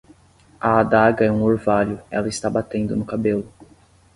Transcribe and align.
A 0.59 0.79
adaga 0.79 1.23
é 1.23 1.31
um 1.31 1.43
orvalho, 1.43 2.01
ela 2.09 2.27
está 2.27 2.49
batendo 2.49 2.95
no 2.95 3.05
cabelo. 3.05 3.47